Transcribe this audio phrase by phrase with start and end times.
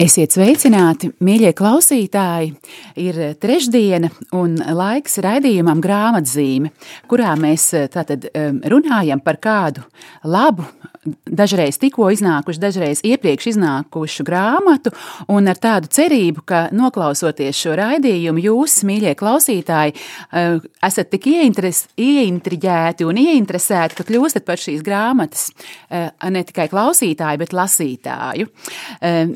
[0.00, 2.54] Esiet sveicināti, mīļie klausītāji!
[3.02, 6.70] Ir trešdiena un laiks raidījumam grāmatzīme,
[7.10, 8.24] kurā mēs tātad
[8.72, 9.84] runājam par kādu
[10.24, 10.64] labu,
[11.24, 14.92] dažreiz tikko iznākušu, dažreiz iepriekš iznākušu grāmatu,
[15.32, 19.96] un ar tādu cerību, ka noklausoties šo raidījumu, jūs, mīļie klausītāji,
[20.84, 25.48] esat tik ieintriģēti un ieinteresēti, ka kļūstat par šīs grāmatas
[25.90, 28.50] ne tikai klausītāju, bet lasītāju.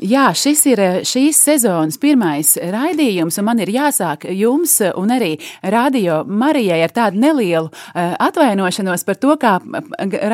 [0.05, 5.33] Jā, šis ir eh, šīs sezonas pirmais raidījums, un man ir jāsāk jums un arī
[5.73, 9.55] Radio Marijai ar tādu nelielu eh, atvainošanos par to, kā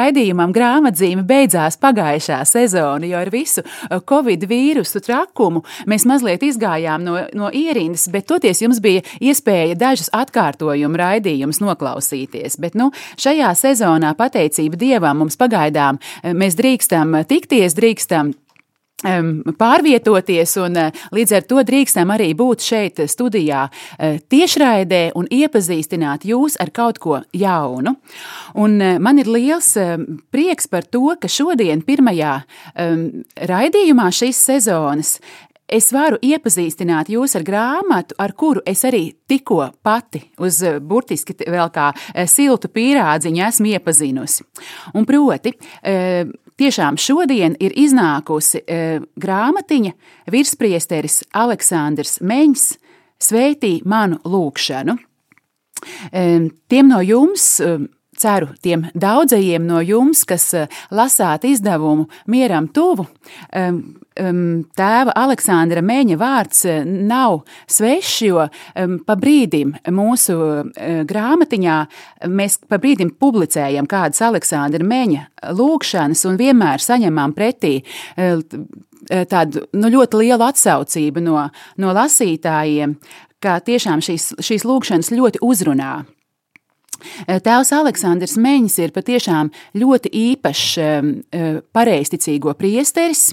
[0.02, 7.06] raidījumam grāmatzīme beidzās pagājušā sezona, jo ar visu eh, Covid vīrusu trakumu mēs mazliet izgājām
[7.06, 12.60] no, no ierindas, bet toties jums bija iespēja dažus atkārtojumu raidījumus noklausīties.
[12.62, 16.00] Bet, nu, šajā sezonā pateicība Dievam mums pagaidām
[16.38, 18.34] mēs drīkstam tikties, drīkstam
[19.02, 26.26] pārvietoties, un eh, līdz ar to drīkstam arī būt šeit studijā eh, tiešraidē un iepazīstināt
[26.26, 27.96] jūs ar kaut ko jaunu.
[28.56, 29.74] Un eh, man ir liels
[30.32, 32.42] prieks par to, ka šodien pirmajā
[32.76, 35.16] raidījumā šīs sezonas
[35.72, 41.72] es varu iepazīstināt jūs ar grāmatu, ar kuru es arī tikko pati uz burtiski vēl
[41.72, 41.92] kā
[42.28, 44.44] siltu pīrādziņu esmu iepazinusi.
[45.00, 45.56] Un proti,
[46.60, 49.94] Tiešām šodien ir iznākusi e, grāmatiņa
[50.32, 52.66] virspriesteris Aleksandrs Meņš
[53.22, 54.98] Svētī manu lūgšanu.
[56.12, 56.24] E,
[56.70, 57.78] tiem no jums, e,
[58.22, 63.08] ceru, tiem daudzajiem no jums, kas e, lasāt izdevumu Mieram tuvu,
[64.12, 68.46] tēva Aleksandra Mēņa vārds uh, nav svešs, jo
[69.08, 71.78] pa brīdim mūsu uh, grāmatiņā
[72.28, 77.80] mēs pa brīdim publicējam kādas Aleksandra Mēņa lūkšanas un vienmēr saņemam pretī
[79.32, 81.48] tādu nu, ļoti lielu atsaucību no,
[81.82, 82.98] no lasītājiem,
[83.42, 86.02] ka tiešām šīs, šīs lūkšanas ļoti uzrunā.
[87.28, 91.16] Tēvs Aleksandrs Meņš ir patiešām ļoti īpašs um,
[91.76, 93.32] pareizticīgo priesteris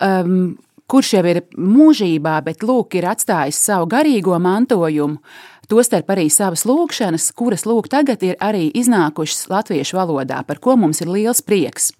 [0.00, 0.56] um,
[0.88, 5.20] kurš jau ir mūžībā, bet lūk, ir atstājis savu garīgo mantojumu.
[5.68, 11.02] Tostarp arī savas lūkšanas, kuras lūk tagad ir arī iznākušas latviešu valodā, par ko mums
[11.04, 11.90] ir liels prieks.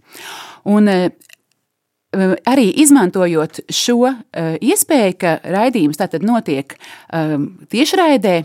[0.64, 1.10] Un, uh,
[2.48, 4.14] arī izmantojot šo
[4.64, 6.72] iespēju, ka raidījums tātad notiek
[7.68, 8.36] tiešraidē,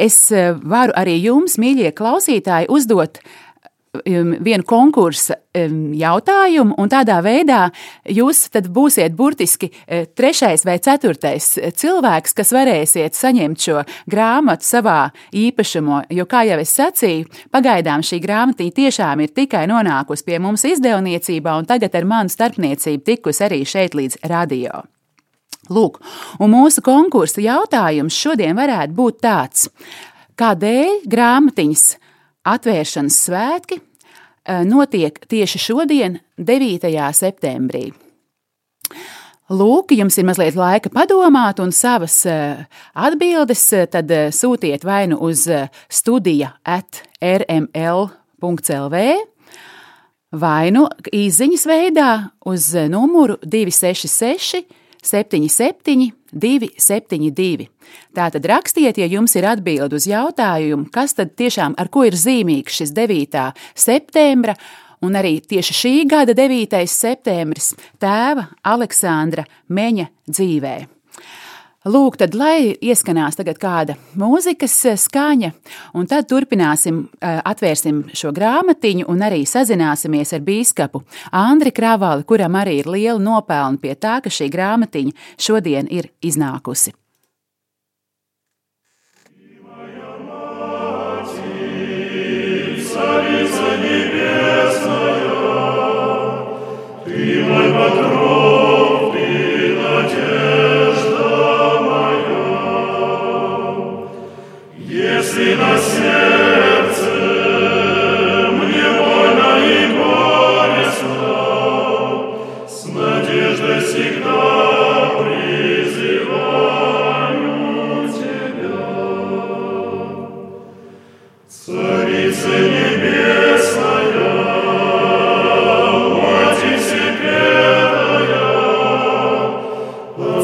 [0.00, 0.18] es
[0.64, 3.20] varu arī jums, mīļie klausītāji, uzdot
[3.90, 7.72] Um, vienu konkursu um, jautājumu, un tādā veidā
[8.06, 16.04] jūs būsiet burtiski uh, trešais vai ceturtais cilvēks, kas varēsiet saņemt šo grāmatu savā īpašumā.
[16.14, 21.58] Jo, kā jau es sacīju, pagaidām šī grāmatiņa tiešām ir tikai nonākusi pie mums izdevniecībā,
[21.58, 24.84] un tagad ar manu starpniecību tikus arī šeit līdz radio.
[25.70, 26.00] Lūk,
[26.42, 29.68] un mūsu konkursa jautājums šodien varētu būt tāds:
[30.40, 31.84] kādēļ grāmatiņas
[32.50, 36.88] Atvēršanas svētki eh, notiek tieši šodien, 9.
[37.14, 37.90] septembrī.
[39.50, 42.66] Lūk, jums ir mazliet laika padomāt, un savas eh,
[42.98, 45.46] atbildes eh, tad sūtiet vai nu uz
[45.86, 49.04] studija at rml.lv
[50.30, 52.10] vai nu īsiņas veidā
[52.46, 57.68] uz numuru 266 77 272.
[58.14, 62.80] Tātad rakstiet, ja jums ir atbildi uz jautājumu, kas tad tiešām ar ko ir zīmīgs
[62.80, 63.50] šis 9.
[63.74, 64.54] septembra
[65.04, 66.80] un arī tieši šī gada 9.
[66.86, 70.76] septembris tēva Aleksandra Meņa dzīvē.
[71.85, 75.51] Lūk, tad lai ieskanās tagad kāda mūzikas eh, skaņa,
[75.93, 82.57] un tad turpināsim, eh, atvērsim šo grāmatiņu un arī sazināsimies ar bīskapu Andri Kravali, kuram
[82.57, 86.97] arī ir liela nopelna pie tā, ka šī grāmatiņa šodien ir iznākusi.
[97.05, 98.18] Ты мой покров,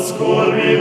[0.07, 0.77] oscor mi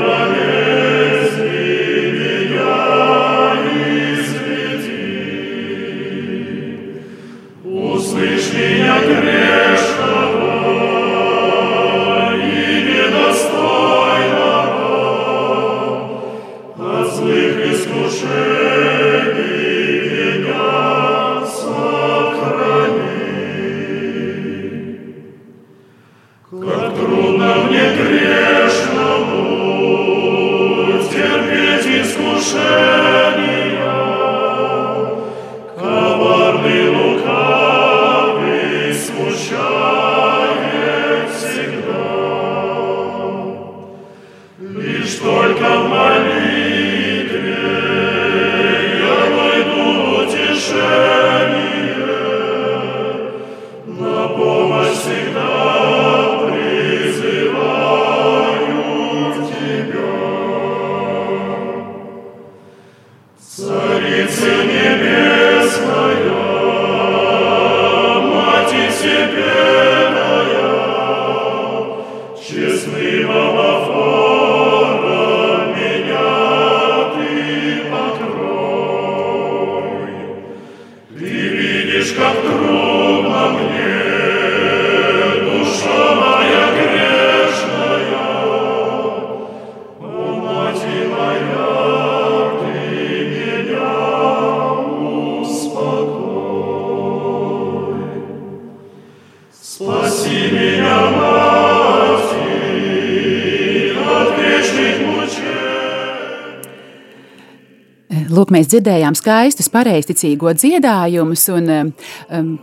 [108.56, 112.56] mēs dzirdējām skaistus, pareizticīgo dziedājumus, un um,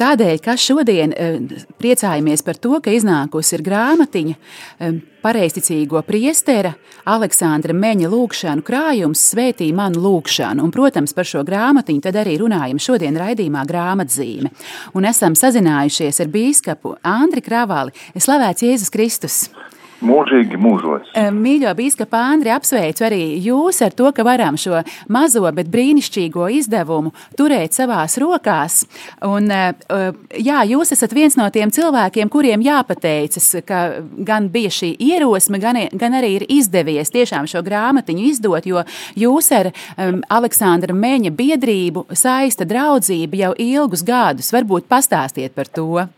[0.00, 1.46] tādēļ, ka šodien um,
[1.80, 6.72] priecājamies par to, ka iznākusi ir grāmatiņa um, pareizticīgo priestera
[7.10, 10.64] Aleksandra Meņa lūkšanu krājums svētī manu lūkšanu.
[10.64, 14.52] Un, protams, par šo grāmatiņu tad arī runājam šodien raidījumā grāmatzīme.
[14.96, 17.94] Un esam sazinājušies ar bīskapu Andri Kravali.
[18.16, 19.42] Slavēts Jēzus Kristus!
[20.00, 21.10] Mūžīgi mūžos.
[21.36, 24.80] Mīļo biskupa Andri, apsveicu arī jūs ar to, ka varam šo
[25.12, 28.80] mazo, bet brīnišķīgo izdevumu turēt savās rokās.
[29.26, 33.80] Un, jā, jūs esat viens no tiem cilvēkiem, kuriem jāpateicas, ka
[34.26, 38.84] gan bija šī ierosme, gan, gan arī ir izdevies tiešām šo grāmatiņu izdot, jo
[39.20, 44.52] jūs ar um, Aleksandra Meņa biedrību saista draudzība jau ilgus gadus.
[44.56, 46.08] Varbūt pastāstiet par to.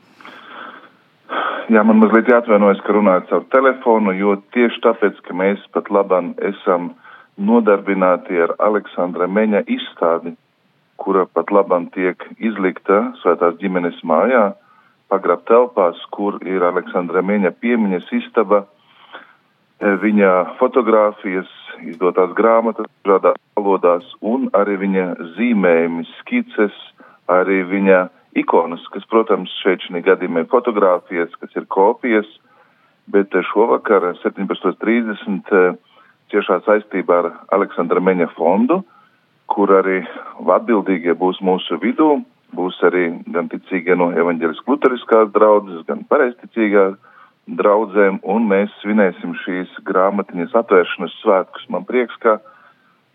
[1.72, 6.34] Jā, man mazliet jāatvainojas, ka runāju caur telefonu, jo tieši tāpēc, ka mēs pat labam
[6.44, 6.90] esam
[7.40, 10.34] nodarbināti ar Aleksandra Meņa izstādi,
[11.00, 14.50] kura pat labam tiek izlikta svētās ģimenes mājā,
[15.08, 18.66] pagrab telpās, kur ir Aleksandra Meņa piemiņas istaba,
[19.80, 21.48] e, viņa fotogrāfijas,
[21.88, 25.06] izdotās grāmatas, dažādās valodās un arī viņa
[25.38, 26.76] zīmējumi, skices,
[27.32, 32.28] arī viņa ikonas, kas, protams, šeit šī gadījumā ir fotogrāfijas, kas ir kopijas,
[33.12, 35.78] bet eh, šovakar 17.30 eh,
[36.32, 38.82] ciešā saistībā ar Aleksandra Meņa fondu,
[39.52, 40.00] kur arī
[40.40, 42.22] atbildīgie būs mūsu vidū,
[42.56, 46.92] būs arī gan ticīgie no evaņģelis kluteriskās draudzes, gan pareisticīgā
[47.58, 51.68] draudzēm, un mēs svinēsim šīs grāmatiņas atvēršanas svētkus.
[51.74, 52.38] Man prieks, ka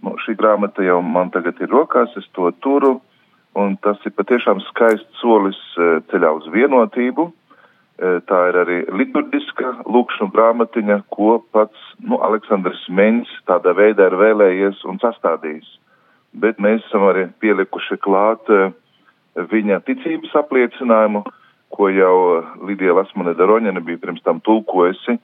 [0.04, 2.98] nu, šī grāmata jau man tagad ir rokās, es to turu
[3.58, 7.28] un tas ir patiešām skaists solis e, ceļā uz vienotību.
[7.28, 14.18] E, tā ir arī liturģiska lūkšanu grāmatiņa, ko pats nu, Aleksandrs Meņš tādā veidā ir
[14.22, 15.70] vēlējies un sastādījis.
[16.38, 18.70] Bet mēs esam arī pielikuši klāt e,
[19.38, 21.24] viņa ticības apliecinājumu,
[21.74, 25.18] ko jau Lidija Lasmane Daroņene bija pirms tam tulkojusi,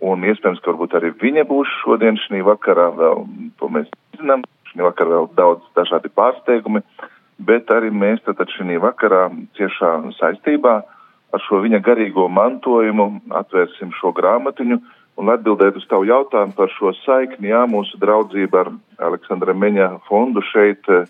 [0.00, 3.24] un iespējams, ka varbūt arī viņa būs šodien šī vakarā, vēl
[3.60, 3.88] to mēs
[4.20, 6.84] zinām, šī vakarā vēl daudz dažādi pārsteigumi,
[7.46, 9.28] bet arī mēs tad šī vakarā
[9.58, 10.74] ciešā saistībā
[11.32, 13.06] ar šo viņa garīgo mantojumu
[13.40, 14.80] atvērsim šo grāmatiņu
[15.20, 17.50] un atbildēt uz tavu jautājumu par šo saikni.
[17.52, 18.72] Jā, mūsu draudzība ar
[19.10, 21.04] Aleksandra Meņa fondu šeit eh,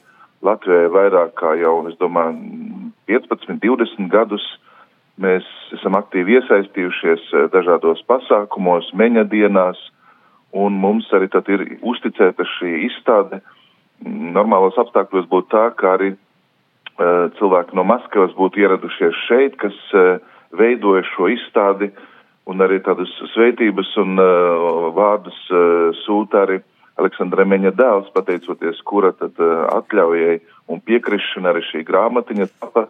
[0.45, 4.45] Latvijā vairāk kā jau, es domāju, 15, 20 gadus.
[5.21, 5.47] Mēs
[5.77, 9.81] esam aktīvi iesaistījušies eh, dažādos pasākumos, meņa dienās,
[10.57, 13.43] un mums arī tad ir uzticēta šī izstāde
[14.07, 20.19] normālos apstākļos būtu tā, ka arī uh, cilvēki no Maskavas būtu ieradušies šeit, kas uh,
[20.57, 21.91] veidoja šo izstādi
[22.51, 26.61] un arī tādas sveitības un uh, vārdus uh, sūta arī
[27.01, 30.41] Aleksandra Meņa dēls, pateicoties, kura tad uh, atļaujai
[30.73, 32.89] un piekrišana arī šī grāmatiņa tapa.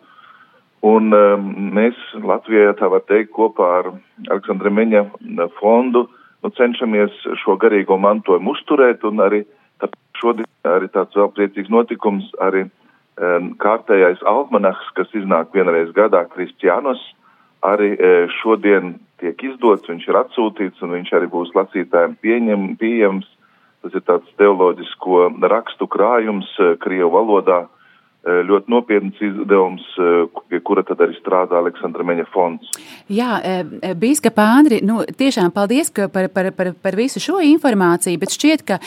[0.86, 3.90] Un um, mēs Latvijā, tā var teikt, kopā ar
[4.30, 5.04] Aleksandra Meņa
[5.58, 6.06] fondu
[6.40, 9.59] nu, cenšamies šo garīgo mantojumu uzturēt un arī uh,
[10.20, 17.00] Šodien arī tāds vēl priecīgs notikums, arī um, kārtējais almanahs, kas iznāk vienreiz gadā, Kristiānos,
[17.66, 23.28] arī uh, šodien tiek izdots, viņš ir atsūtīts un viņš arī būs lasītājiem pieņem, pieejams.
[23.80, 27.62] Tas ir tāds teoloģisko rakstu krājums uh, Krievu valodā,
[28.20, 32.68] ļoti nopietns izdevums, eh, pie kura tad arī strādā Aleksandra Meņa fonds.
[33.08, 38.28] Jā, eh, Bīskapa Andri, nu, tiešām paldies par, par, par, par visu šo informāciju, bet
[38.28, 38.78] šķiet, ka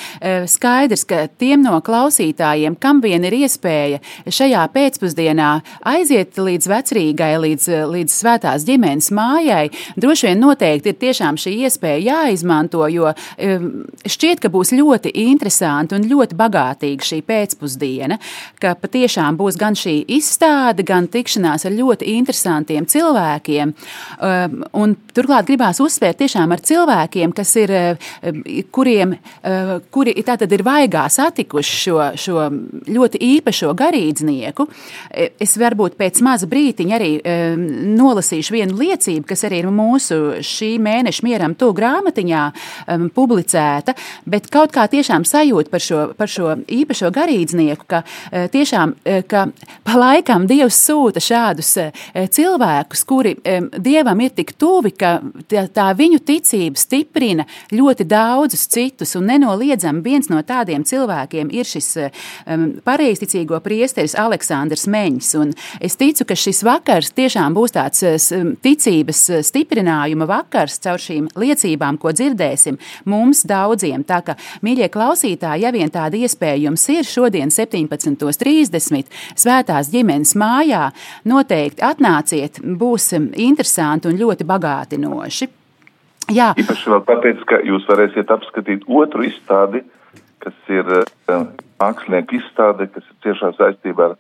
[0.46, 5.50] skaidrs, ka tiem no klausītājiem, kam vien ir iespēja šajā pēcpusdienā
[5.82, 12.00] aiziet līdz vecrīgai, līdz, līdz svētās ģimenes mājai, droši vien noteikti ir tiešām šī iespēja
[12.14, 13.12] jāizmanto, jo
[14.06, 18.20] šķiet, ka būs ļoti interesanti un ļoti bagātīga šī pēcpusdiena,
[18.60, 23.74] ka patiešām tiešām būs gan šī izstāde, gan tikšanās ar ļoti interesantiem cilvēkiem.
[24.20, 30.64] Um, un turklāt gribās uzsvērt tiešām ar cilvēkiem, ir, um, kuriem, uh, kuri tātad ir
[30.64, 32.50] vaigā satikuši šo, šo
[32.88, 34.68] ļoti īpašo garīdznieku.
[35.40, 37.12] Es varbūt pēc maza brītiņa arī
[37.98, 42.44] nolasīšu vienu liecību, kas arī ir mūsu šī mēneša mieram to grāmatiņā
[43.14, 48.96] publicēta, bet kaut kā tiešām sajūt par šo, par šo īpašo garīdznieku, ka uh, tiešām
[48.96, 49.46] uh, ka
[49.84, 52.04] pa laikam Dievs sūta šādus eh,
[52.34, 53.36] cilvēkus, kuri
[53.78, 55.16] Dievam ir tik tuvi, ka
[55.50, 61.90] tā viņu ticība stiprina ļoti daudzus citus, un nenoliedzami viens no tādiem cilvēkiem ir šis
[62.86, 65.32] pareizticīgo priesteris Aleksandrs Meņš,
[65.84, 68.04] es ticu, ka šis vakars tiešām būs tāds
[68.64, 72.80] ticības stiprinājuma vakars caur šīm liecībām, ko dzirdēsim
[73.10, 74.04] mums daudziem.
[74.08, 79.03] Tā ka, mīļie klausītāji, ja vien tāda iespēja jums ir šodien 17.30
[79.36, 80.90] svētās ģimenes mājā,
[81.30, 85.50] noteikti atnāciet, būs interesanti un ļoti bagātinoši.
[86.32, 86.54] Jā.
[86.60, 89.84] Īpaši vēl pateicu, ka jūs varēsiet apskatīt otru izstādi,
[90.44, 91.48] kas ir uh,
[91.82, 94.16] mākslinieku izstāde, kas ir ciešā saistībā ar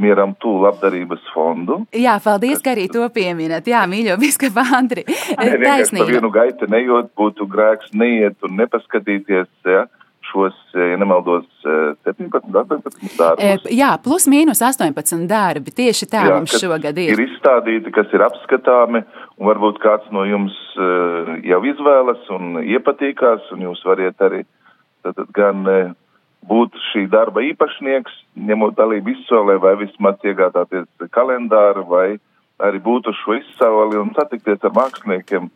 [0.00, 1.84] Mieram Tūlu labdarības fondu.
[1.94, 2.64] Jā, paldies, kas...
[2.64, 3.68] ka arī to pieminat.
[3.70, 5.04] Jā, mīļo biskapa Andri.
[5.06, 6.08] Taisnība.
[6.08, 9.84] vienu gaitu nejot, būtu grēks neiet un nepaskatīties, ja,
[10.34, 13.68] šos, ja nemaldos, 17, 18 darbus.
[13.70, 15.74] Jā, plus mīnus 18 darbi.
[15.74, 17.14] Tieši tā Jā, mums šogad ir.
[17.14, 19.04] Ir izstādīti, kas ir apskatāmi,
[19.38, 20.56] un varbūt kāds no jums
[21.46, 24.42] jau izvēlas un iepatīkās, un jūs variet arī
[25.04, 25.62] tad, gan
[26.48, 28.14] būt šī darba īpašnieks,
[28.48, 32.08] ņemot dalību izsolē, vai vismaz iegādāties kalendāru, vai
[32.64, 35.48] arī būt uz šo izsoli un satikties ar māksliniekiem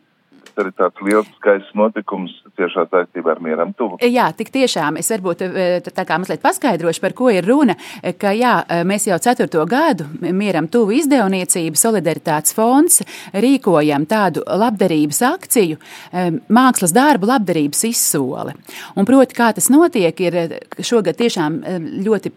[0.57, 3.99] arī tāds liels skaists notikums tiešā saistībā ar mieram tuvu.
[4.03, 7.75] Jā, tik tiešām es varbūt eh, tā kā mazliet paskaidrošu, par ko ir runa,
[8.19, 8.55] ka jā,
[8.87, 13.01] mēs jau ceturto gadu mieram tuvu izdevniecība Solidaritātes fonds
[13.33, 18.55] rīkojam tādu labdarības akciju eh, mākslas darbu labdarības izsole.
[18.99, 20.39] Un proti, kā tas notiek, ir
[20.85, 22.33] šogad tiešām eh, ļoti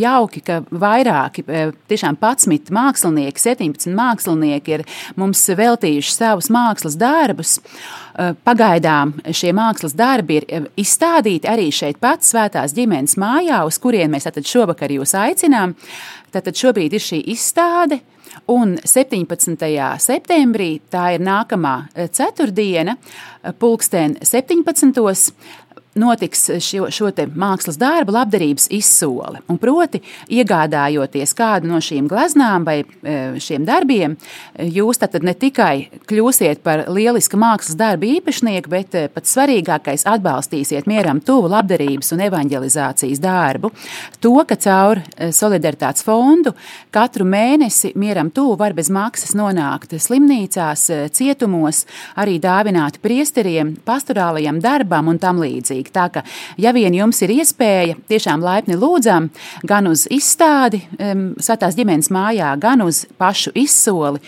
[0.00, 1.42] jauki, ka vairāki,
[1.90, 4.84] tiešām 11 mākslinieki, 17 mākslinieki ir
[5.18, 12.26] mums veltījuši savus mākslas darbus Eh, pagaidām šie mākslas darbi ir izstādīti arī šeit pat
[12.26, 15.74] Svētās ģimenes mājā, uz kurien mēs šovakar jūs aicinām.
[16.30, 18.00] Tātad šobrīd ir šī izstāde.
[18.50, 19.66] Un 17.
[19.98, 21.74] septembrī, tā ir nākamā
[22.14, 22.94] ceturtdiena,
[23.58, 25.32] pulksten 17
[25.98, 29.40] notiks šo, šo mākslas darbu labdarības izsole.
[29.50, 34.16] Un proti, iegādājoties kādu no šīm gleznām vai e, šiem darbiem,
[34.60, 40.86] jūs tad ne tikai kļūsiet par lielisku mākslas darbu īpašnieku, bet e, pats svarīgākais atbalstīsiet
[40.90, 43.72] mieram tuvu labdarības un evanģelizācijas darbu.
[44.22, 46.54] To, ka caur e, solidaritātes fondu
[46.94, 51.82] katru mēnesi mieram tuvu var bez maksas nonākt slimnīcās, cietumos,
[52.20, 55.92] arī dāvināt priesteriem, pastorālajam darbam un tam līdzīgi svarīgi.
[55.92, 56.22] Tā ka,
[56.58, 59.30] ja vien jums ir iespēja, tiešām laipni lūdzam
[59.64, 60.82] gan uz izstādi
[61.40, 64.20] Svētās ģimenes mājā, gan uz pašu izsoli.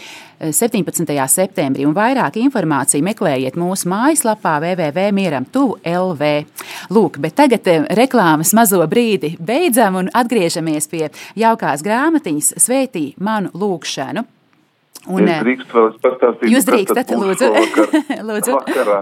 [0.42, 1.06] 17.
[1.30, 6.32] septembrī, un vairāk informāciju meklējiet mūsu mājaslapā www.mieram.lv.
[6.90, 7.62] Lūk, bet tagad
[7.94, 14.26] reklāmas mazo brīdi beidzam un atgriežamies pie jaukās grāmatiņas Svētī manu lūkšanu.
[15.10, 16.52] Un, es drīkst vēl pastāstīt.
[16.52, 17.48] Jūs drīkstat, lūdzu.
[17.56, 17.96] Vakar,
[18.28, 18.58] lūdzu.
[18.60, 19.00] Vakarā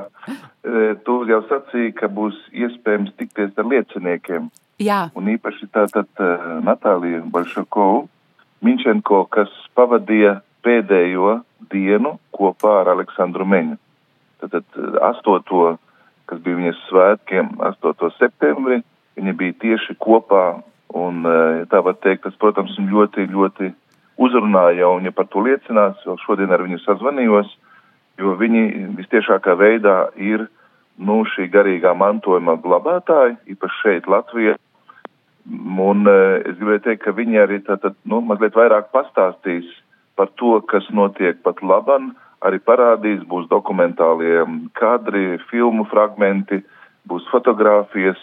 [0.60, 4.50] E, tu jau sacīji, ka būs iespējams tikties ar lieciniekiem.
[4.80, 5.00] Jā.
[5.16, 8.02] Un īpaši tātad uh, Natālija Balšakovu,
[8.64, 11.38] Minčenko, kas pavadīja pēdējo
[11.72, 13.78] dienu kopā ar Aleksandru Meņu.
[14.40, 15.78] Tātad 8.
[16.28, 18.12] kas bija viņas svētkiem, 8.
[18.18, 18.82] septembrī,
[19.16, 20.60] viņa bija tieši kopā,
[20.96, 21.24] un
[21.72, 23.72] tā var teikt, tas, protams, ļoti, ļoti
[24.20, 27.70] uzrunāja, un ja par to liecinās, vēl šodien ar viņu sazvanījos, uh,
[28.20, 28.64] jo viņi
[28.98, 30.46] vistiešākā veidā ir
[31.00, 34.56] nu, šī garīgā mantojuma glabātāji, īpaši šeit Latvijā.
[35.80, 36.16] Un e,
[36.50, 39.68] es gribēju teikt, ka viņi arī tātad, nu, mazliet vairāk pastāstīs
[40.20, 42.12] par to, kas notiek pat laban,
[42.44, 44.44] arī parādīs, būs dokumentālie
[44.76, 46.60] kadri, filmu fragmenti,
[47.08, 48.20] būs fotogrāfijas,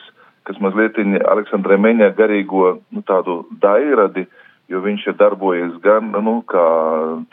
[0.47, 4.27] kas mazliet Aleksandrai Meņa garīgo, nu, tādu dairadi
[4.71, 6.67] jo viņš ir darbojies gan nu, kā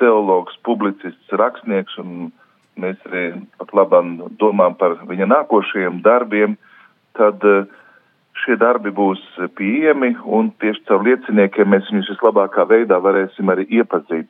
[0.03, 2.31] teologs, publicists, rakstnieks, un
[2.81, 3.25] mēs arī
[3.59, 6.57] pat labam domām par viņa nākošajiem darbiem,
[7.19, 7.67] tad uh,
[8.43, 9.23] šie darbi būs
[9.59, 14.29] pieejami un tieši caur lieciniekiem mēs viņus vislabākā veidā varēsim arī iepazīt.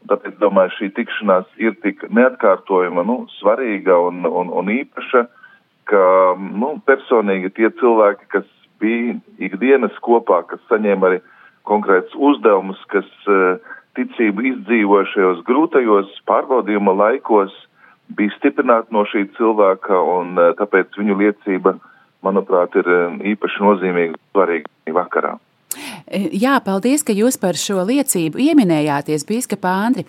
[0.00, 5.26] Un tāpēc, domāju, šī tikšanās ir tik neatkārtojama, nu, svarīga un, un, un īpaša,
[5.90, 6.04] ka,
[6.38, 8.46] nu, personīgi tie cilvēki, kas
[8.80, 11.20] bija ikdienas kopā, kas saņēma arī
[11.70, 13.60] konkrēts uzdevumus, kas uh,
[13.98, 17.54] ticību izdzīvoja šajos grūtajos pārbaudījuma laikos,
[18.18, 21.78] bija stiprināti no šī cilvēka un uh, tāpēc viņu liecība
[22.26, 25.36] manuprāt, ir eh, īpaši nozīmīgi svarīgi vakarā.
[26.10, 30.04] Jā, paldies, ka jūs par šo liecību ieminējāties, Bīskapa Andri.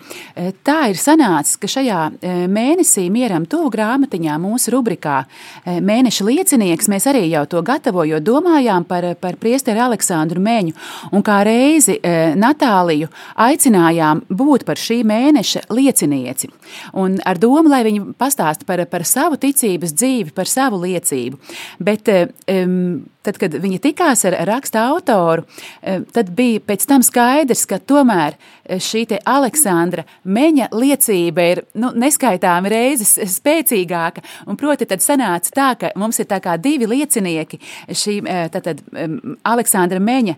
[0.66, 6.88] Tā ir sanācis, ka šajā e, mēnesī mieram tuvu grāmatiņā mūsu rubrikā e, Mēneša liecinieks
[6.90, 10.74] mēs arī jau to gatavojot domājām par, par priesteri Aleksandru Meņu
[11.14, 13.10] un kā reizi e, Natāliju
[13.46, 16.50] aicinājām būt par šī mēneša liecinieci.
[16.98, 21.38] Un ar domu, lai viņi pastāst par, par savu ticības dzīvi, par savu liecību.
[21.82, 25.46] Bet um, tad, kad viņi tikās ar raksta autoru,
[25.82, 31.90] Eh, tad bija pēc tam skaidrs, ka tomēr eh, šī Aleksandra meņa liecība ir nu,
[31.98, 34.22] neskaitāmi reizes spēcīgāka.
[34.46, 36.30] Un proti, tad sanāca tā, ka mums ir
[36.62, 37.58] divi liecinieki.
[37.88, 38.20] Šī
[38.54, 39.08] tātad, eh,
[39.42, 40.36] Aleksandra meņa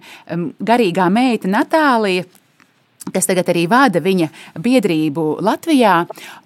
[0.64, 2.24] garīgā meita Natālija
[3.12, 4.30] kas tagad arī vada viņa
[4.64, 5.94] biedrību Latvijā,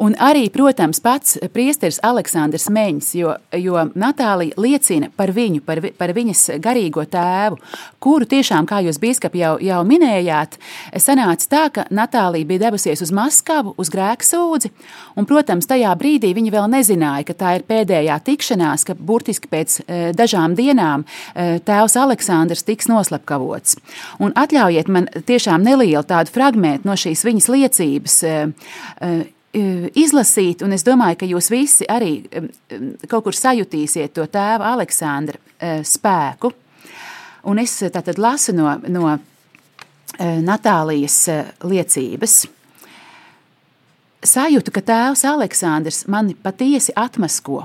[0.03, 5.93] un arī, protams, pats priesteris Aleksandrs Meņš, jo, jo Natālija liecina par viņu, par, vi,
[5.95, 7.61] par viņas garīgo tēvu,
[8.03, 10.59] kuru tiešām, kā jūs bīskapi jau, jau minējāt,
[10.99, 14.73] sanāca tā, ka Natālija bija devusies uz Maskavu, uz grēksūdzi,
[15.17, 19.79] un, protams, tajā brīdī viņa vēl nezināja, ka tā ir pēdējā tikšanās, ka burtiski pēc
[19.81, 23.79] e, dažām dienām e, tēvs Aleksandrs tiks noslepkavots.
[24.23, 28.49] Un atļaujiet man tiešām nelielu tādu fragmentu, fragment no šīs viņas liecības eh,
[29.01, 32.23] eh, izlasīt, un es domāju, ka jūs visi arī
[33.09, 35.41] kaut kur sajutīsiet to tēva Aleksandra
[35.83, 36.53] spēku.
[37.49, 39.17] Un es tātad lasu no, no
[40.19, 41.17] Natālijas
[41.65, 42.37] liecības.
[44.29, 47.65] Sajūtu, ka tēvs Aleksandrs mani patiesi atmasko,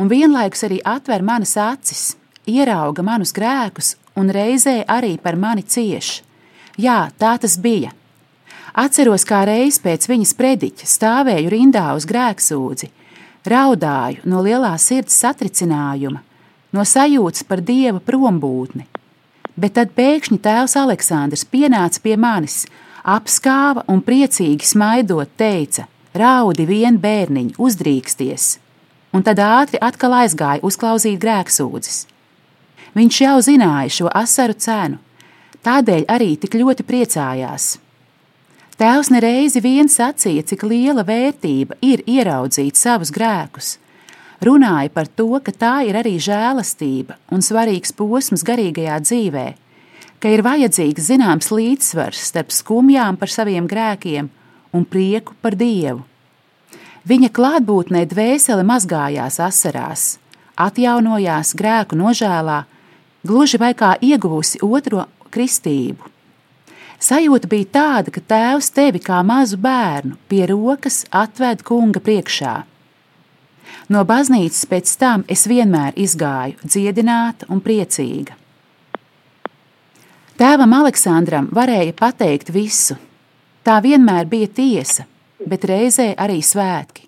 [0.00, 2.14] un vienlaikus arī atver manas acis,
[2.48, 6.20] ierauga manus grēkus un reizē arī par mani cieš.
[6.80, 7.92] Jā, tā tas bija.
[8.78, 12.90] Atceros, kā reiz pēc viņas prediķa stāvēju rindā uz grēksūdzi,
[13.50, 16.22] raudāju no lielā sirds satricinājuma,
[16.70, 18.86] no sajūtas par dieva prombūtni.
[19.58, 22.62] Bet tad pēkšņi tēvs Aleksandrs pienāca pie manis,
[23.02, 28.58] apskāva un priecīgi smaidot teica: Raudi vien bērniņ, uzdrīksties!
[29.10, 32.04] Un tad ātri atkal aizgāja uzklausīt grēksūdzes.
[32.94, 34.98] Viņš jau zināja šo asaru cenu,
[35.66, 37.78] tādēļ arī tik ļoti priecājās.
[38.80, 43.74] Tēvs nereizi vien sacīja, cik liela vērtība ir ieraudzīt savus grēkus.
[44.40, 49.42] Runāja par to, ka tā ir arī žēlastība un svarīgs posms garīgajā dzīvē,
[50.16, 54.30] ka ir vajadzīgs zināms līdzsvars starp skumjām par saviem grēkiem
[54.72, 56.00] un prieku par Dievu.
[57.04, 60.06] Viņa klātbūtnē dvēsele mazgājās asarās,
[60.56, 62.62] atjaunojās grēku nožēlā,
[63.28, 66.19] gluži vai kā ieguvusi otro kristību.
[67.00, 72.58] Sajūta bija tāda, ka tēvs tevi kā mazu bērnu pie rokas atved kunga priekšā.
[73.88, 78.36] No baznīcas pēc tam es vienmēr izgāju dziedināta un priecīga.
[80.36, 82.98] Tēvam Aleksandram varēja pateikt visu.
[83.64, 85.06] Tā vienmēr bija tiesa,
[85.48, 87.06] bet reizē arī svētki.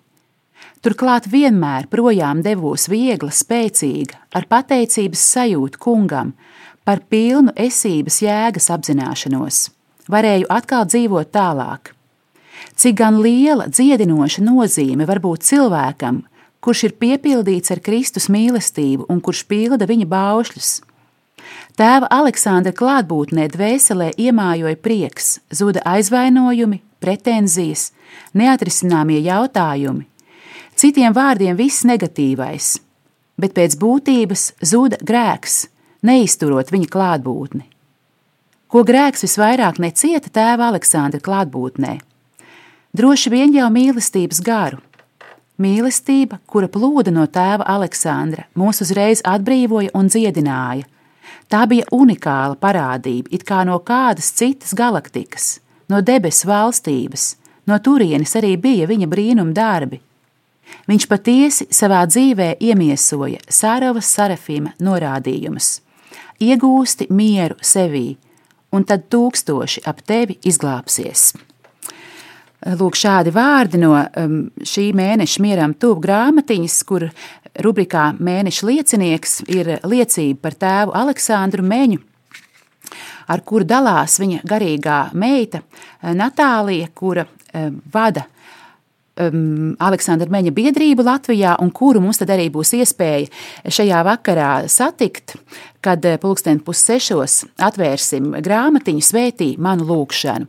[0.83, 6.33] Turklāt vienmēr projām devos viegla, spēcīga, ar pateicības sajūtu kungam
[6.83, 9.63] par pilnu esības jēgas apzināšanos
[10.11, 11.93] varēju atkal dzīvot tālāk.
[12.75, 16.23] Cik gan liela dziedinoša nozīme var būt cilvēkam,
[16.63, 20.71] kurš ir piepildīts ar Kristus mīlestību un kurš pilda viņa baušļus.
[21.77, 27.89] Tēva Aleksandra klātbūtnē dvēselē iemājoja prieks, zuda aizvainojumi, pretenzijas,
[28.37, 30.05] neatrisināmie jautājumi,
[30.79, 32.77] citiem vārdiem viss negatīvais,
[33.41, 35.65] bet pēc būtības zuda grēks,
[36.05, 37.72] neizturot viņa klātbūtni
[38.73, 41.99] ko grēks visvairāk necieta tēva Aleksandra klātbūtnē.
[42.97, 44.79] Droši vien jau mīlestības garu.
[45.61, 50.87] Mīlestība, kura plūda no tēva Aleksandra, mūs uzreiz atbrīvoja un dziedināja.
[51.53, 55.59] Tā bija unikāla parādība, it kā no kādas citas galaktikas,
[55.93, 57.27] no debesu valstības,
[57.69, 60.01] no turienes arī bija viņa brīnuma darbi.
[60.89, 65.75] Viņš patiesi savā dzīvē iemiesoja Sāravas Sarafīma norādījumus:
[66.41, 68.15] iegūsti mieru sevī,
[68.73, 71.31] un tad tūkstoši ap tevi izglābsies.
[72.79, 77.09] Lūk, šādi vārdi no um, šī mēneša mieram tuvu grāmatiņas, kur
[77.59, 81.99] rubrikā Mēneša liecinieks ir liecība par tēvu Aleksandru Meņu,
[83.27, 85.59] ar kuru dalās viņa garīgā meita
[86.15, 88.29] Natālija, kura um, vada
[89.19, 95.35] um, Aleksandra Meņa biedrību Latvijā, un kuru mums tad arī būs iespēja šajā vakarā satikt,
[95.83, 100.47] kad eh, pulksten pussešos atvērsim grāmatiņu svētī manu lūkšanu.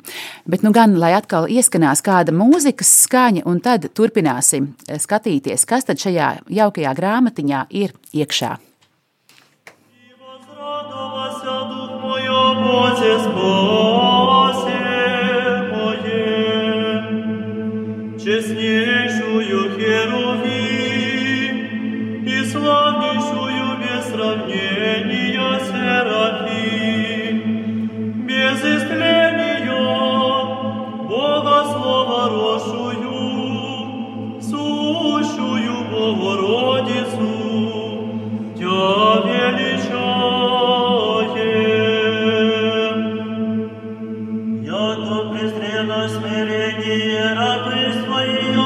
[0.50, 5.90] Bet nu gan, lai atkal ieskanās kāda mūzikas skaņa, un tad turpināsim eh, skatīties, kas
[5.90, 8.54] tad šajā jaukajā grāmatiņā ir iekšā.
[18.24, 18.52] Czy z
[45.30, 48.63] пристрело смирение рабы свои,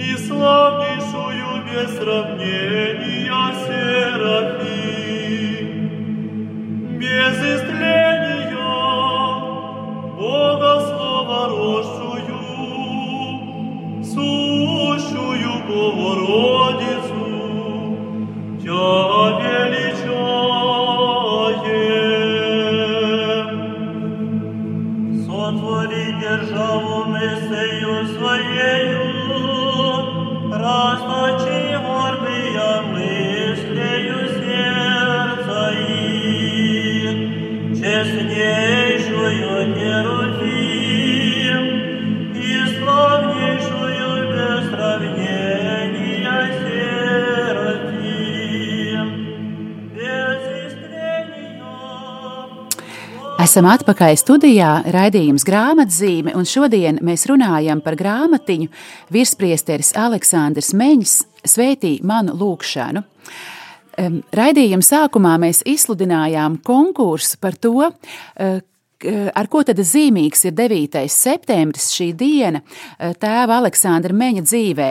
[0.00, 3.20] и славнейшую без сравнения
[3.66, 4.89] Серафим,
[53.50, 58.68] Esam atpakaļ studijā, raidījums grāmatzīme, un šodien mēs runājam par grāmatiņu
[59.10, 61.14] virspriesteris Aleksandrs Meņš
[61.50, 63.02] Svētī manu lūkšanu.
[64.38, 68.60] Raidījuma sākumā mēs izsludinājām konkursu par to, eh,
[69.34, 71.00] ar ko tad zīmīgs ir 9.
[71.10, 74.88] septembris, šī diena eh, tēva Aleksandra Meņa dzīvē.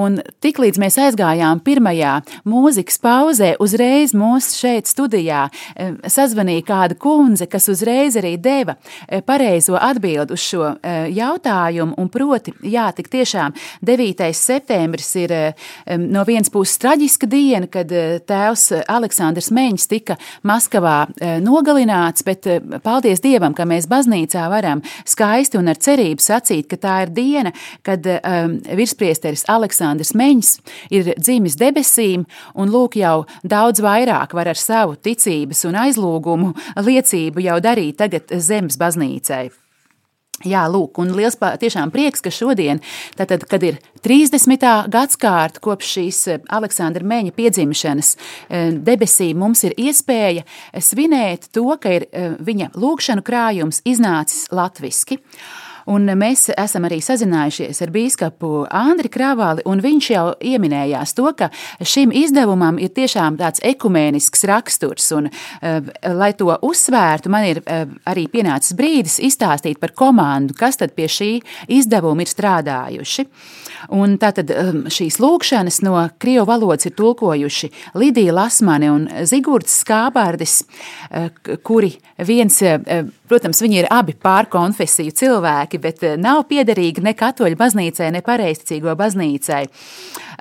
[0.00, 2.16] Un tiklīdz mēs aizgājām pirmajā
[2.48, 9.20] mūzikas pauzē, uzreiz mūs šeit studijā eh, sazvanīja kāda kundze, kas uzreiz arī deva eh,
[9.24, 11.96] pareizo atbildi uz šo eh, jautājumu.
[12.00, 14.26] Un proti, jā, tik tiešām 9.
[14.36, 15.70] septembris ir eh,
[16.00, 22.46] no vienas puses traģiska diena, kad eh, tēvs Aleksandrs Meņš tika Maskavā eh, nogalināts, bet
[22.50, 27.14] eh, paldies Dievam, ka mēs baznīcā varam skaisti un ar cerību sacīt, ka tā ir
[27.16, 27.54] diena,
[27.86, 30.52] kad um, virspriesteris Aleksandrs Meņš
[30.94, 37.46] ir dzimis debesīm, un lūk jau daudz vairāk var ar savu ticības un aizlūgumu liecību
[37.46, 39.48] jau darīt tagad zemes baznīcai.
[40.40, 42.78] Jā, lūk, un liels pā- tiešām prieks, ka šodien,
[43.18, 44.62] tātad, kad ir 30.
[44.88, 50.46] gadsimta kopš šīs eh, Aleksandra Meņa piedzimšanas eh, debesīm, mums ir iespēja
[50.80, 55.20] svinēt to, ka ir eh, viņa lūkšanu krājums iznācis latviski.
[55.90, 61.48] Un mēs esam arī sazinājušies ar biskupu Andriu Kravāli, un viņš jau pieminējās to, ka
[61.82, 65.08] šim izdevumam ir tiešām tāds ekumēnisks raksturs.
[65.16, 70.78] Un, uh, lai to uzsvērtu, man ir uh, arī pienācis brīdis izstāstīt par komandu, kas
[70.80, 71.30] tad pie šī
[71.80, 73.26] izdevuma ir strādājuši.
[73.96, 80.60] Un tātad um, šīs lūkšanas no krievu valodas ir tulkojuši Lidija Lasmane un Zigurds Skābārdis,
[81.10, 81.94] k- kuri
[82.28, 82.60] viens
[83.30, 89.62] protams, viņi ir abi pārkonfesiju cilvēki, bet nav piederīgi ne katoļu baznīcai, ne pareizticīgo baznīcai.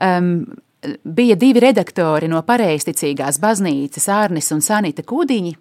[0.04, 0.34] Um,
[1.04, 5.56] bija divi redaktori no pareizticīgās baznīcas, Ārnis un Sanita Kudiņi,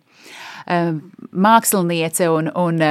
[1.32, 2.82] māksliniece un, un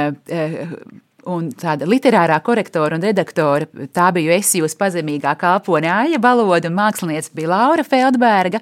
[1.28, 3.68] un tāda literārā korektora un redaktore.
[3.94, 8.62] Tā biju es, jūs pazemīgā kalpone Aija Baloda, un mākslinieca bija Laura Feldberga.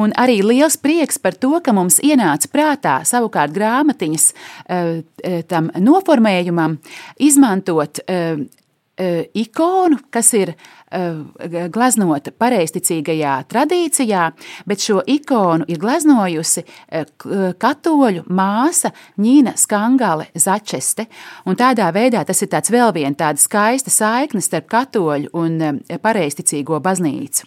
[0.00, 4.28] Un arī liels prieks par to, ka mums ienāca prātā savukārt grāmatiņas
[4.68, 6.78] eh, tam noformējumam
[7.24, 8.44] izmantot eh,
[9.00, 10.83] eh, ikonu, kas ir Eh,
[11.72, 14.24] gleznota pareizticīgajā tradīcijā,
[14.68, 21.06] bet šo ikonu ir gleznojusi eh, eh, katoļu māsa Ņīna Skangale Začeste.
[21.48, 27.46] Un tādā veidā tas ir vēl viena tāda skaista saikne starp katoļu un pareizticīgo baznīcu.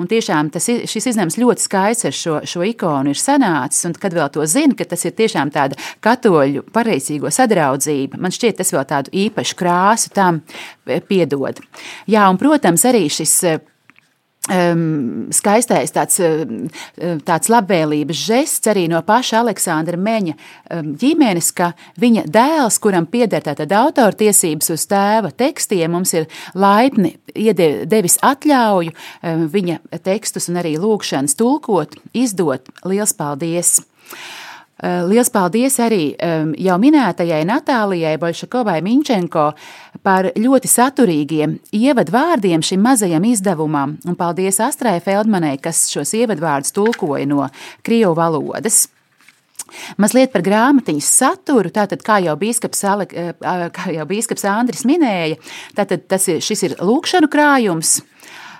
[0.00, 4.14] Un tiešām tas, šis iznēms ļoti skaists ar šo, šo ikonu ir sanācis, un kad
[4.16, 8.86] vēl to zina, ka tas ir tiešām tāda katoļu pareizīgo sadraudzība, man šķiet tas vēl
[8.88, 10.42] tādu īpašu krāsu tam
[11.08, 11.60] piedod.
[12.10, 13.34] Jā, un protams, arī šis
[14.50, 16.20] um, skaistais tāds,
[17.26, 23.44] tāds labvēlības žests arī no paša Aleksandra Meņa um, ģimenes, ka viņa dēls, kuram pieder
[23.44, 27.16] tātad autortiesības uz tēva tekstiem, mums ir laipni
[27.90, 32.70] devis atļauju um, viņa tekstus un arī lūkšanas tulkot, izdot.
[32.86, 33.78] Liels paldies!
[34.76, 36.10] Eh, liels paldies arī
[36.60, 39.46] jau minētajai Natālijai Bolšakovai Minčenko
[40.06, 47.26] par ļoti saturīgiem ievadvārdiem šim mazajam izdevumam, un paldies Astrai Feldmanai, kas šos ievadvārdus tulkoja
[47.26, 47.48] no
[47.86, 48.84] Krievu valodas.
[49.98, 51.72] Mazliet par grāmatiņas saturu.
[51.74, 53.32] Tātad, kā jau bīskaps, eh,
[53.74, 55.40] kā jau bīskaps Andris minēja,
[55.74, 58.00] tātad tas ir, šis ir lūkšanu krājums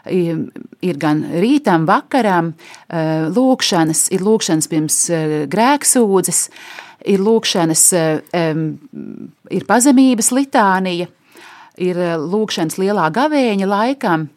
[0.06, 2.54] ir gan rītam, vakaram,
[2.88, 6.48] eh, lūkšanas, ir lūkšanas pirms eh, grēksūdzes,
[7.06, 7.82] ir lūkšanas,
[9.50, 11.06] ir pazemības litānija,
[11.76, 14.28] ir lūkšanas lielā gavēņa laikam.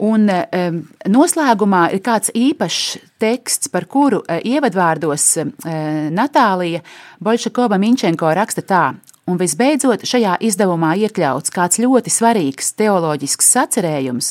[0.00, 0.78] Un um,
[1.12, 5.26] noslēgumā ir kāds īpašs teksts, par kuru uh, ievadvārdos
[6.16, 6.80] Natālija
[7.20, 8.84] Bolšakova Minčenko raksta tā:
[9.30, 14.30] Un visbeidzot, šajā izdevumā iekļauts kāds ļoti svarīgs teoloģisks sacerējums,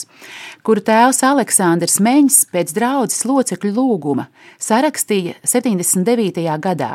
[0.65, 4.27] kuru tēvs Aleksandrs Meņš pēc draudzes locekļu lūguma
[4.59, 6.43] sarakstīja 79.
[6.59, 6.91] gadā.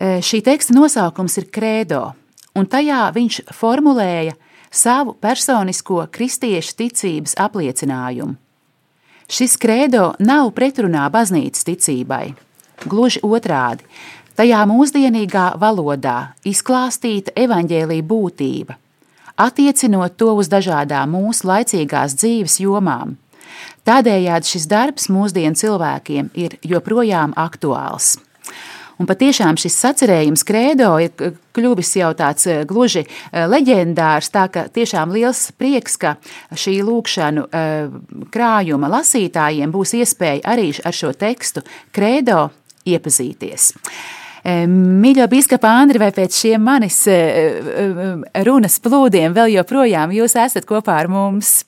[0.00, 2.14] Šī teksta nosaukums ir Credo,
[2.56, 4.36] un tajā viņš formulēja
[4.70, 8.36] savu personisko kristiešu ticības apliecinājumu.
[9.30, 12.32] Šis credo nav pretrunā baznīcas ticībai.
[12.90, 13.84] Gluži otrādi,
[14.40, 18.76] Tajā mūsdienīgā valodā izklāstīta evaņģēlīja būtība,
[19.36, 23.18] attiecinot to uz dažādām mūsu laicīgās dzīves jomām.
[23.84, 28.14] Tādējādi šis darbs mūsdienu cilvēkiem ir joprojām aktuāls.
[29.00, 34.66] Un patiešām šis sacerējums krēdo ir kļuvis jau tāds eh, gluži eh, leģendārs, tā ka
[34.68, 36.18] tiešām liels prieks, ka
[36.52, 37.88] šī lūkšanu eh,
[38.34, 41.64] krājuma lasītājiem būs iespēja arī ar šo tekstu
[41.96, 42.50] krēdo
[42.88, 43.72] iepazīties.
[44.40, 47.02] Mīļo biskupa Andri, vai pēc šiem manis
[48.46, 51.58] runas plūdiem vēl joprojām jūs esat kopā ar mums?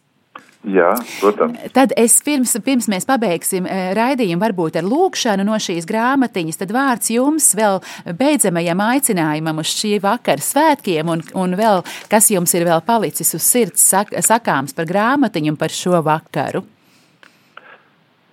[0.63, 1.59] Jā, protams.
[1.75, 7.11] Tad es pirms, pirms mēs pabeigsim raidījumu, varbūt ar lūkšanu no šīs grāmatiņas, tad vārds
[7.11, 7.81] jums vēl
[8.19, 13.43] beidzamajam aicinājumam uz šī vakara svētkiem, un, un vēl, kas jums ir vēl palicis uz
[13.43, 16.63] sirds sak, sakāms par grāmatiņu un par šo vakaru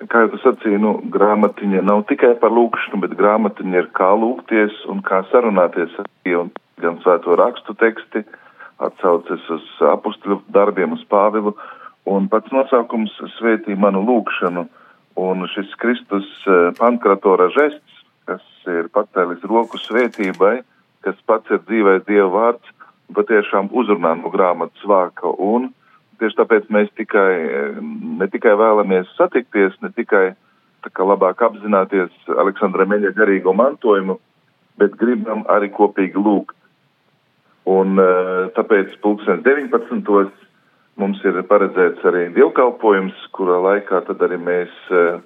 [0.08, 4.86] kā jau tu sacīji, nu, grāmatiņa nav tikai par lūkšanu, bet grāmatiņa ir kā lūgties
[4.92, 6.46] un kā sarunāties ar Dievu,
[6.80, 8.24] gan svēto rakstu teksti,
[8.80, 11.56] atsaucas uz apustuļu darbiem, uz Pāvilu,
[12.10, 14.65] un pats nosaukums svētī manu lūkšanu,
[15.19, 20.60] un šis Kristus eh, pankratora žests, kas ir pacēlis roku svētībai,
[21.06, 22.76] kas pats ir dzīvais Dieva vārds,
[23.15, 25.72] patiešām uzrunā no grāmatas vāka, un
[26.19, 27.32] Tieši tāpēc mēs tikai,
[28.19, 30.34] ne tikai vēlamies satikties, ne tikai
[31.00, 34.17] labāk apzināties Aleksandra Meļa garīgo mantojumu,
[34.80, 36.56] bet gribam arī kopīgi lūgt.
[37.69, 40.04] Un eh, tāpēc pulkstens 19.
[40.99, 45.19] Mums ir paredzēts arī dievkalpojums, kurā laikā tad arī mēs eh,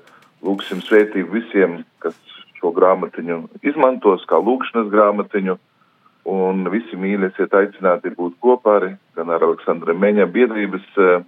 [0.45, 2.17] lūgsim svētību visiem, kas
[2.59, 5.57] šo grāmatiņu izmantos kā lūkšanas grāmatiņu
[6.31, 11.25] un visi mīļi esiet aicināti būt kopā arī gan ar Aleksandra Meņa biedrības uh,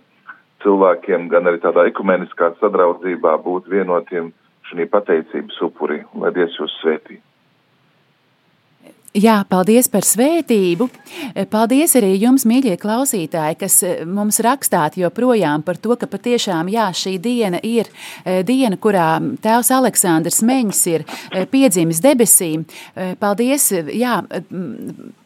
[0.64, 4.32] cilvēkiem, gan arī tādā ekumeniskā sadraudzībā būt vienotiem
[4.70, 7.20] šī pateicības upurī, lai Dievs jūs svētī.
[9.16, 10.90] Jā, paldies par svētību.
[11.48, 16.90] Paldies arī jums, mīļie klausītāji, kas eh, mums rakstāt joprojām par to, ka patiešām jā,
[16.92, 22.66] šī diena ir eh, diena, kurā tēvs Aleksandrs Meņš ir eh, piedzimis debesīm.
[23.20, 24.18] Paldies, jā,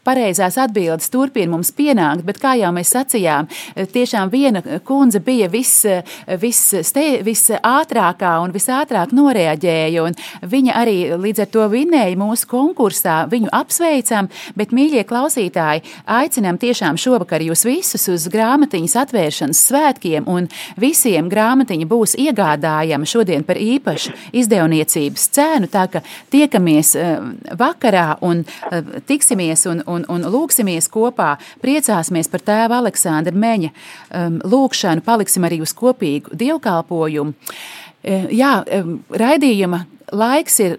[0.06, 3.50] pareizās atbildes turpina mums pienākt, bet kā jau mēs sacījām,
[3.94, 5.86] tiešām viena kundze bija viss
[6.42, 6.62] vis,
[7.26, 10.18] vis ātrākā un visātrāk noreaģēja, un
[10.50, 13.22] viņa arī līdz ar to vinēja mūsu konkursā.
[13.32, 15.84] Viņu apsveicam, bet, mīļie klausītāji,
[16.20, 23.46] aicinām tiešām šovakar jūs visus uz grāmatiņas atvēršanas svētkiem, un visiem grāmatiņa būs iegādājama šodien
[23.48, 26.96] par īpašu izdevniecības cēnu, tā ka tiekamies
[27.60, 28.44] vakarā un
[29.10, 35.62] tiksimies un, un un, lūksimies kopā, priecāsimies par tēva Aleksandra Meņa um, lūkšanu, paliksim arī
[35.66, 37.34] uz kopīgu dievkalpojumu.
[38.00, 39.84] E, jā, um, raidījuma
[40.16, 40.78] laiks ir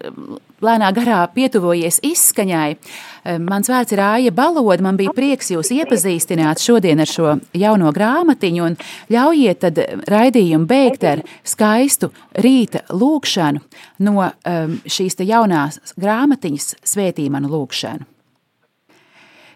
[0.61, 2.75] lēnā garā pietuvojies izskaņai.
[3.21, 4.83] Um, mans vārds ir Aija Baloda.
[4.85, 8.77] Man bija prieks jūs iepazīstināt šodien ar šo jauno grāmatiņu, un
[9.13, 13.61] ļaujiet tad raidījumu beigt ar skaistu rīta lūkšanu
[14.05, 18.07] no um, šīs jaunās grāmatiņas Svētī manu lūkšanu.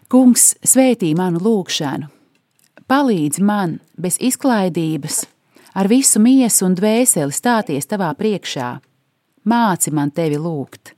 [0.06, 2.06] Kungs, svētī manu lūgšanu,
[2.86, 5.24] palīdzi man bez izklaidības,
[5.74, 8.68] ar visu miesu un dvēseli stāties tavā priekšā,
[9.50, 10.92] māci man tevi lūgt,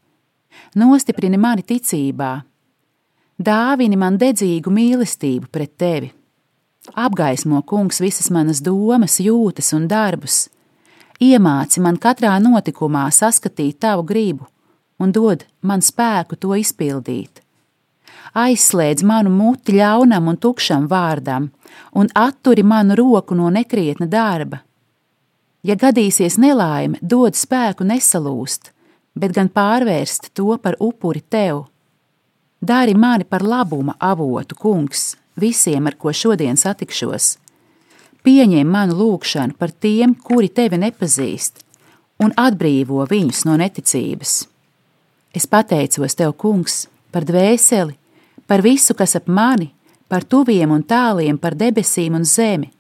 [0.76, 2.34] nostiprini mani ticībā,
[3.40, 6.12] dāvini man dedzīgu mīlestību pret tevi,
[6.92, 10.50] apgaismo, kungs, visas manas domas, jūtas un darbus,
[11.16, 14.52] iemāci man katrā notikumā saskatīt tavu gribu
[15.00, 17.47] un dod man spēku to izpildīt
[18.34, 21.50] aizslēdz manu muti ļaunam un tukšam vārdam,
[21.94, 24.62] un atturi manu roku no nekrietna darba.
[25.62, 28.72] Ja gadīsies nelaime, dod spēku nesalūst,
[29.18, 31.66] bet gan pārvērst to par upuri tev.
[32.60, 37.36] Dari mani par labuma avotu, kungs, visiem, ar ko šodien satikšos.
[38.26, 41.62] Pieņem manu lūgšanu par tiem, kuri tevi nepazīst,
[42.22, 44.40] un atbrīvo viņus no neticības.
[45.34, 47.94] Es pateicos tev, kungs, par dvēseli,
[48.48, 49.68] par visu, kas ap mani,
[50.08, 52.70] par tuviem un tāliem, par debesīm un zemi,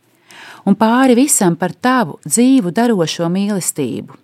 [0.64, 4.16] un pāri visam par tavu dzīvu darošo mīlestību.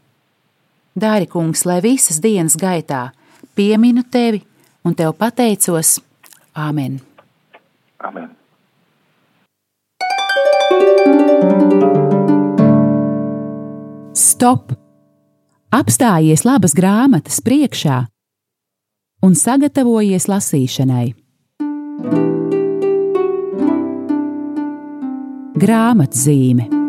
[0.94, 3.10] Dari, kungs, lai visas dienas gaitā
[3.54, 4.40] pieminu tevi
[4.84, 5.98] un tev pateicos
[6.54, 7.00] Āmen!
[7.98, 8.28] Amen.
[14.14, 14.70] Stop!
[15.74, 18.04] Apstājies labas grāmatas priekšā
[19.26, 21.23] un sagatavojies lasīšanai.
[25.64, 26.83] Grāmatzīme